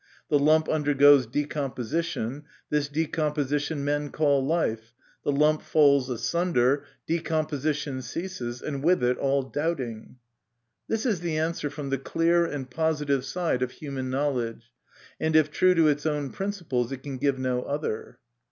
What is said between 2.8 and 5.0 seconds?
decomposition men call life;